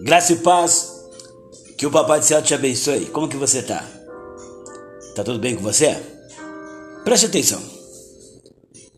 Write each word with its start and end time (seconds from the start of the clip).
Graça 0.00 0.32
e 0.32 0.36
paz. 0.36 0.94
Que 1.76 1.86
o 1.86 1.90
Papai 1.90 2.20
do 2.20 2.24
Céu 2.24 2.42
te 2.42 2.54
abençoe. 2.54 3.06
Como 3.06 3.28
que 3.28 3.36
você 3.36 3.62
tá? 3.62 3.84
Tá 5.14 5.22
tudo 5.22 5.38
bem 5.38 5.56
com 5.56 5.62
você? 5.62 5.96
Preste 7.04 7.26
atenção. 7.26 7.62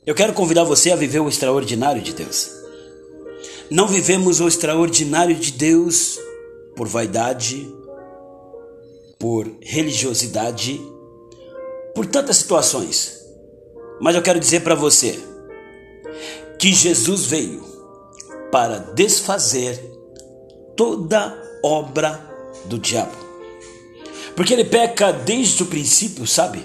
Eu 0.07 0.15
quero 0.15 0.33
convidar 0.33 0.65
você 0.65 0.91
a 0.91 0.97
viver 0.97 1.21
o 1.21 1.29
extraordinário 1.29 2.01
de 2.01 2.13
Deus. 2.13 2.51
Não 3.71 3.87
vivemos 3.87 4.41
o 4.41 4.49
extraordinário 4.49 5.37
de 5.37 5.53
Deus 5.53 6.19
por 6.75 6.89
vaidade, 6.89 7.69
por 9.19 9.47
religiosidade, 9.61 10.81
por 11.95 12.07
tantas 12.07 12.39
situações. 12.39 13.19
Mas 14.01 14.17
eu 14.17 14.23
quero 14.23 14.41
dizer 14.41 14.61
para 14.61 14.75
você 14.75 15.19
que 16.59 16.73
Jesus 16.73 17.27
veio 17.27 17.63
para 18.51 18.79
desfazer 18.79 19.98
toda 20.79 21.37
obra 21.63 22.25
do 22.67 22.79
diabo. 22.79 23.17
Porque 24.37 24.55
ele 24.55 24.65
peca 24.65 25.13
desde 25.13 25.65
o 25.65 25.67
princípio, 25.67 26.25
sabe? 26.25 26.65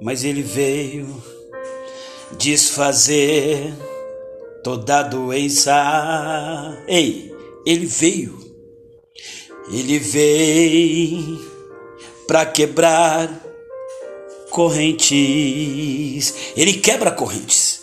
Mas 0.00 0.24
ele 0.24 0.42
veio 0.42 1.22
desfazer 2.38 3.74
toda 4.64 5.02
doença. 5.02 5.74
Ei, 6.88 7.30
ele 7.66 7.84
veio. 7.84 8.38
Ele 9.70 9.98
veio 9.98 11.38
para 12.26 12.46
quebrar 12.46 13.28
correntes. 14.48 16.34
Ele 16.56 16.72
quebra 16.72 17.10
correntes. 17.10 17.82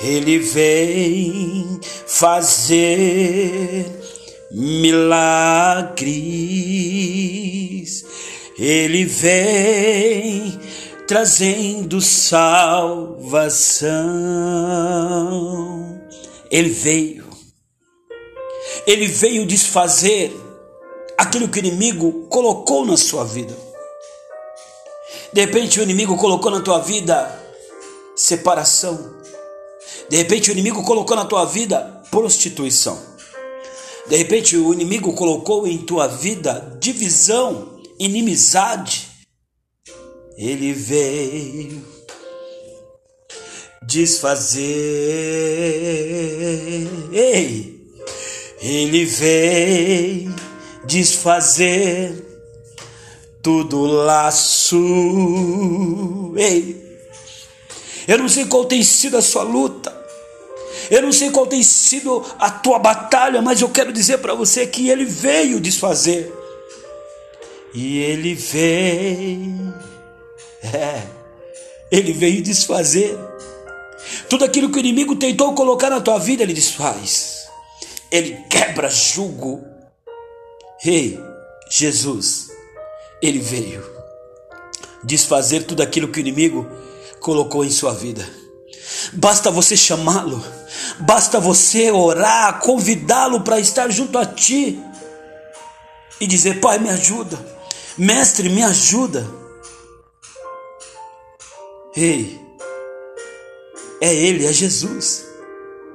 Ele 0.00 0.38
vem 0.38 1.80
fazer 2.06 4.03
milagres. 4.54 6.04
Ele 8.56 9.04
vem 9.04 10.58
trazendo 11.08 12.00
salvação. 12.00 13.92
Ele 16.50 16.68
veio. 16.70 17.24
Ele 18.86 19.08
veio 19.08 19.44
desfazer 19.46 20.32
aquilo 21.18 21.48
que 21.48 21.58
o 21.58 21.64
inimigo 21.64 22.26
colocou 22.28 22.86
na 22.86 22.96
sua 22.96 23.24
vida. 23.24 23.56
De 25.32 25.40
repente 25.40 25.80
o 25.80 25.82
inimigo 25.82 26.16
colocou 26.16 26.50
na 26.50 26.60
tua 26.60 26.78
vida 26.78 27.42
separação. 28.14 29.16
De 30.08 30.16
repente 30.16 30.50
o 30.50 30.52
inimigo 30.52 30.84
colocou 30.84 31.16
na 31.16 31.24
tua 31.24 31.44
vida 31.44 32.02
prostituição. 32.10 33.13
De 34.08 34.16
repente 34.16 34.56
o 34.56 34.72
inimigo 34.72 35.14
colocou 35.14 35.66
em 35.66 35.78
tua 35.78 36.06
vida 36.06 36.76
divisão, 36.80 37.80
inimizade. 37.98 39.08
Ele 40.36 40.72
veio 40.72 41.82
desfazer. 43.86 44.64
Ei, 47.12 47.88
ele 48.60 49.04
veio 49.04 50.34
desfazer 50.86 52.24
tudo 53.42 53.84
laço. 53.84 54.76
Ei, 56.36 56.98
eu 58.08 58.18
não 58.18 58.28
sei 58.28 58.46
qual 58.46 58.64
tem 58.64 58.82
sido 58.82 59.16
a 59.16 59.22
sua 59.22 59.42
luta. 59.42 59.93
Eu 60.90 61.02
não 61.02 61.12
sei 61.12 61.30
qual 61.30 61.46
tem 61.46 61.62
sido 61.62 62.24
a 62.38 62.50
tua 62.50 62.78
batalha, 62.78 63.40
mas 63.42 63.60
eu 63.60 63.68
quero 63.68 63.92
dizer 63.92 64.18
para 64.18 64.34
você 64.34 64.66
que 64.66 64.88
ele 64.88 65.04
veio 65.04 65.60
desfazer. 65.60 66.32
E 67.72 67.98
ele 67.98 68.34
veio. 68.34 69.74
É. 70.62 71.02
Ele 71.90 72.12
veio 72.12 72.42
desfazer. 72.42 73.18
Tudo 74.28 74.44
aquilo 74.44 74.70
que 74.70 74.76
o 74.76 74.80
inimigo 74.80 75.16
tentou 75.16 75.54
colocar 75.54 75.90
na 75.90 76.00
tua 76.00 76.18
vida, 76.18 76.42
ele 76.42 76.54
desfaz. 76.54 77.46
Ele 78.10 78.38
quebra 78.48 78.88
jugo. 78.88 79.64
Ei, 80.84 81.18
Jesus, 81.70 82.50
ele 83.22 83.38
veio 83.38 83.82
desfazer 85.02 85.64
tudo 85.64 85.82
aquilo 85.82 86.08
que 86.08 86.18
o 86.18 86.20
inimigo 86.20 86.66
colocou 87.20 87.64
em 87.64 87.70
sua 87.70 87.92
vida. 87.92 88.28
Basta 89.12 89.50
você 89.50 89.76
chamá-lo 89.76 90.44
Basta 91.00 91.40
você 91.40 91.90
orar, 91.90 92.60
convidá-lo 92.60 93.40
para 93.40 93.58
estar 93.58 93.90
junto 93.90 94.16
a 94.16 94.24
ti 94.24 94.80
e 96.20 96.26
dizer: 96.26 96.60
Pai, 96.60 96.78
me 96.78 96.88
ajuda, 96.88 97.38
Mestre, 97.98 98.48
me 98.48 98.62
ajuda. 98.62 99.26
Ei, 101.96 102.40
é 104.00 104.14
Ele, 104.14 104.46
é 104.46 104.52
Jesus. 104.52 105.26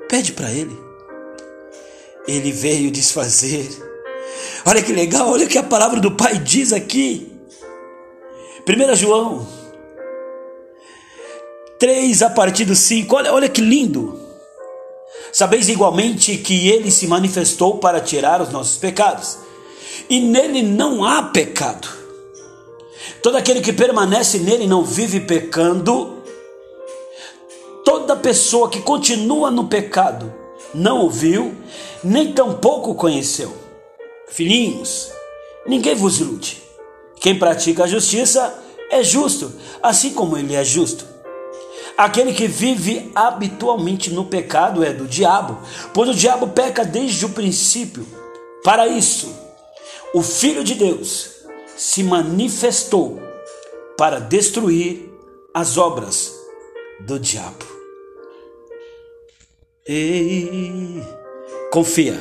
Pede 0.08 0.34
para 0.34 0.52
Ele. 0.52 0.78
Ele 2.28 2.52
veio 2.52 2.92
desfazer. 2.92 3.68
Olha 4.66 4.84
que 4.84 4.92
legal, 4.92 5.30
olha 5.30 5.46
o 5.46 5.50
que 5.50 5.58
a 5.58 5.64
palavra 5.64 6.00
do 6.00 6.12
Pai 6.12 6.38
diz 6.38 6.74
aqui. 6.74 7.32
1 8.68 8.96
João 8.96 9.48
3 11.80 12.22
a 12.24 12.30
partir 12.30 12.66
do 12.66 12.76
5, 12.76 13.16
olha, 13.16 13.34
olha 13.34 13.50
que 13.50 13.62
lindo. 13.62 14.19
Sabeis 15.32 15.70
igualmente 15.70 16.38
que 16.38 16.70
ele 16.70 16.90
se 16.90 17.08
manifestou 17.08 17.78
para 17.78 18.02
tirar 18.02 18.42
os 18.42 18.50
nossos 18.50 18.78
pecados, 18.78 19.38
e 20.10 20.20
nele 20.20 20.64
não 20.64 21.04
há 21.04 21.24
pecado. 21.24 21.88
Todo 23.22 23.38
aquele 23.38 23.62
que 23.62 23.74
permanece 23.74 24.40
nele 24.40 24.66
não 24.66 24.84
vive 24.84 25.20
pecando. 25.20 26.18
Toda 27.84 28.16
pessoa 28.16 28.70
que 28.70 28.82
continua 28.82 29.52
no 29.52 29.68
pecado 29.68 30.34
não 30.74 31.02
ouviu, 31.02 31.56
nem 32.04 32.32
tampouco 32.32 32.96
conheceu. 32.96 33.54
Filhinhos, 34.30 35.12
ninguém 35.66 35.96
vos 35.96 36.20
ilude. 36.20 36.62
Quem 37.20 37.38
pratica 37.38 37.84
a 37.84 37.88
justiça 37.88 38.54
é 38.90 39.04
justo, 39.04 39.52
assim 39.82 40.14
como 40.14 40.38
ele 40.38 40.56
é 40.56 40.64
justo. 40.64 41.06
Aquele 42.00 42.32
que 42.32 42.48
vive 42.48 43.12
habitualmente 43.14 44.10
no 44.10 44.24
pecado 44.24 44.86
é 44.86 44.94
do 44.94 45.06
diabo, 45.06 45.60
pois 45.94 46.10
o 46.10 46.14
diabo 46.14 46.48
peca 46.48 46.86
desde 46.86 47.26
o 47.26 47.30
princípio. 47.32 48.08
Para 48.64 48.88
isso, 48.88 49.30
o 50.14 50.24
Filho 50.24 50.64
de 50.64 50.76
Deus 50.76 51.30
se 51.76 52.02
manifestou 52.02 53.22
para 53.98 54.18
destruir 54.18 55.12
as 55.54 55.78
obras 55.78 56.34
do 57.02 57.20
diabo. 57.20 57.66
E 59.86 61.04
confia. 61.70 62.18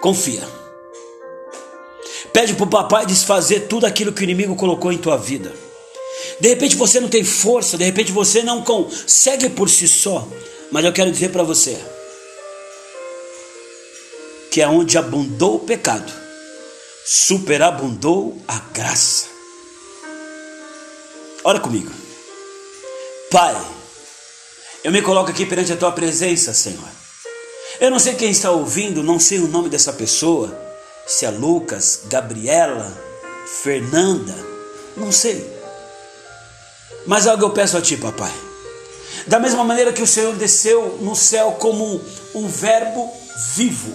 Confia. 0.00 0.42
Pede 2.32 2.54
para 2.54 2.64
o 2.64 2.68
papai 2.68 3.06
desfazer 3.06 3.68
tudo 3.68 3.86
aquilo 3.86 4.12
que 4.12 4.22
o 4.22 4.24
inimigo 4.24 4.56
colocou 4.56 4.92
em 4.92 4.98
tua 4.98 5.16
vida. 5.16 5.63
De 6.40 6.48
repente 6.48 6.76
você 6.76 7.00
não 7.00 7.08
tem 7.08 7.24
força, 7.24 7.78
de 7.78 7.84
repente 7.84 8.12
você 8.12 8.42
não 8.42 8.62
consegue 8.62 9.48
por 9.48 9.68
si 9.68 9.86
só, 9.86 10.26
mas 10.70 10.84
eu 10.84 10.92
quero 10.92 11.10
dizer 11.10 11.30
para 11.30 11.42
você 11.42 11.78
que 14.50 14.60
é 14.60 14.68
onde 14.68 14.96
abundou 14.96 15.56
o 15.56 15.60
pecado, 15.60 16.12
superabundou 17.04 18.36
a 18.46 18.58
graça. 18.72 19.26
Ora 21.42 21.58
comigo. 21.60 21.90
Pai, 23.30 23.54
eu 24.84 24.92
me 24.92 25.02
coloco 25.02 25.30
aqui 25.30 25.44
perante 25.44 25.72
a 25.72 25.76
tua 25.76 25.90
presença, 25.90 26.54
Senhor. 26.54 26.88
Eu 27.80 27.90
não 27.90 27.98
sei 27.98 28.14
quem 28.14 28.30
está 28.30 28.50
ouvindo, 28.50 29.02
não 29.02 29.18
sei 29.18 29.40
o 29.40 29.48
nome 29.48 29.68
dessa 29.68 29.92
pessoa, 29.92 30.56
se 31.06 31.26
é 31.26 31.30
Lucas, 31.30 32.02
Gabriela, 32.04 32.96
Fernanda, 33.62 34.34
não 34.96 35.10
sei. 35.10 35.44
Mas 37.06 37.26
algo 37.26 37.44
eu 37.44 37.50
peço 37.50 37.76
a 37.76 37.82
ti, 37.82 37.96
papai. 37.96 38.32
Da 39.26 39.38
mesma 39.38 39.64
maneira 39.64 39.92
que 39.92 40.02
o 40.02 40.06
Senhor 40.06 40.34
desceu 40.36 40.98
no 41.00 41.14
céu 41.14 41.52
como 41.60 42.02
um 42.34 42.48
verbo 42.48 43.10
vivo 43.54 43.94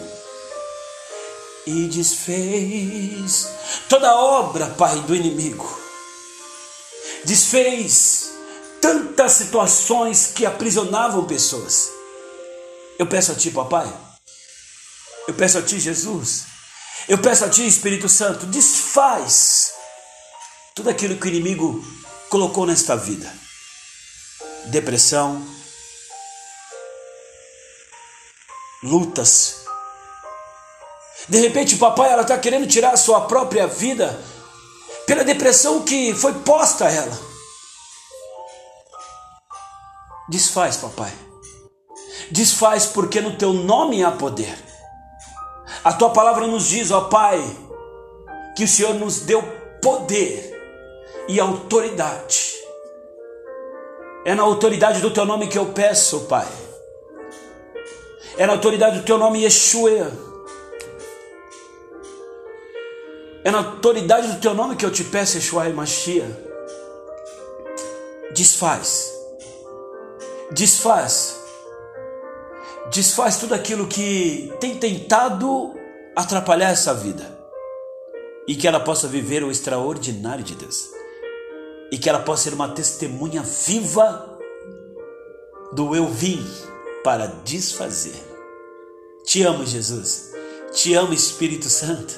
e 1.65 1.87
desfez 1.87 3.47
toda 3.87 4.15
obra, 4.15 4.67
Pai, 4.67 4.99
do 5.01 5.15
inimigo. 5.15 5.79
Desfez 7.23 8.31
tantas 8.81 9.33
situações 9.33 10.31
que 10.33 10.45
aprisionavam 10.45 11.25
pessoas. 11.25 11.91
Eu 12.97 13.05
peço 13.05 13.31
a 13.31 13.35
Ti, 13.35 13.51
Papai. 13.51 13.91
Eu 15.27 15.33
peço 15.33 15.57
a 15.57 15.61
Ti, 15.61 15.79
Jesus. 15.79 16.45
Eu 17.07 17.17
peço 17.19 17.45
a 17.45 17.49
Ti, 17.49 17.67
Espírito 17.67 18.09
Santo, 18.09 18.45
desfaz 18.47 19.73
tudo 20.73 20.89
aquilo 20.89 21.17
que 21.17 21.27
o 21.27 21.29
inimigo 21.29 21.83
colocou 22.29 22.65
nesta 22.65 22.95
vida? 22.95 23.31
Depressão, 24.65 25.43
lutas, 28.83 29.59
De 31.29 31.39
repente, 31.39 31.75
papai, 31.77 32.11
ela 32.11 32.23
está 32.23 32.37
querendo 32.39 32.67
tirar 32.67 32.91
a 32.91 32.97
sua 32.97 33.21
própria 33.21 33.67
vida 33.67 34.19
pela 35.05 35.23
depressão 35.23 35.83
que 35.83 36.13
foi 36.15 36.33
posta 36.33 36.87
a 36.87 36.91
ela. 36.91 37.19
Desfaz, 40.27 40.77
papai. 40.77 41.13
Desfaz, 42.31 42.87
porque 42.87 43.21
no 43.21 43.37
teu 43.37 43.53
nome 43.53 44.03
há 44.03 44.11
poder. 44.11 44.57
A 45.83 45.93
tua 45.93 46.09
palavra 46.09 46.47
nos 46.47 46.67
diz, 46.67 46.89
ó 46.89 47.01
Pai, 47.01 47.39
que 48.55 48.63
o 48.63 48.67
Senhor 48.67 48.95
nos 48.95 49.21
deu 49.21 49.41
poder 49.81 50.58
e 51.27 51.39
autoridade. 51.39 52.55
É 54.25 54.35
na 54.35 54.43
autoridade 54.43 55.01
do 55.01 55.11
teu 55.11 55.25
nome 55.25 55.47
que 55.47 55.57
eu 55.57 55.67
peço, 55.67 56.21
Pai. 56.21 56.47
É 58.37 58.45
na 58.45 58.53
autoridade 58.53 58.99
do 58.99 59.05
teu 59.05 59.17
nome, 59.17 59.43
Yeshua. 59.43 60.11
É 63.43 63.51
na 63.51 63.59
autoridade 63.59 64.27
do 64.27 64.39
teu 64.39 64.53
nome 64.53 64.75
que 64.75 64.85
eu 64.85 64.91
te 64.91 65.03
peço, 65.03 65.37
Yeshua 65.37 65.69
e 65.69 65.73
Machia. 65.73 66.25
Desfaz. 68.33 69.13
Desfaz. 70.51 71.39
Desfaz 72.91 73.37
tudo 73.37 73.53
aquilo 73.53 73.87
que 73.87 74.51
tem 74.59 74.75
tentado 74.77 75.73
atrapalhar 76.15 76.71
essa 76.71 76.93
vida. 76.93 77.37
E 78.47 78.55
que 78.55 78.67
ela 78.67 78.79
possa 78.79 79.07
viver 79.07 79.43
o 79.43 79.51
extraordinário 79.51 80.43
de 80.43 80.55
Deus. 80.55 80.98
E 81.91 81.97
que 81.97 82.09
ela 82.09 82.19
possa 82.19 82.43
ser 82.43 82.53
uma 82.53 82.69
testemunha 82.69 83.41
viva 83.41 84.37
do 85.73 85.95
eu 85.95 86.07
vim 86.07 86.45
para 87.03 87.27
desfazer. 87.43 88.15
Te 89.25 89.43
amo, 89.43 89.65
Jesus. 89.65 90.31
Te 90.73 90.93
amo, 90.93 91.13
Espírito 91.13 91.69
Santo. 91.69 92.13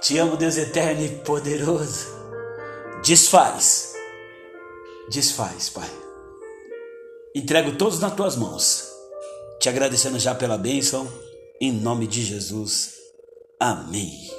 Te 0.00 0.18
amo, 0.18 0.36
Deus 0.36 0.56
eterno 0.56 1.04
e 1.04 1.08
poderoso. 1.08 2.06
Desfaz. 3.04 3.94
Desfaz, 5.08 5.68
Pai. 5.70 5.90
Entrego 7.34 7.76
todos 7.76 8.00
nas 8.00 8.14
tuas 8.14 8.36
mãos. 8.36 8.90
Te 9.60 9.68
agradecendo 9.68 10.18
já 10.18 10.34
pela 10.34 10.58
bênção. 10.58 11.06
Em 11.60 11.72
nome 11.72 12.06
de 12.06 12.22
Jesus. 12.22 12.94
Amém. 13.60 14.30